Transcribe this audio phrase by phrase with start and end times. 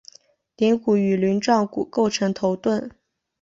[0.55, 2.89] 顶骨与鳞状骨构成头盾。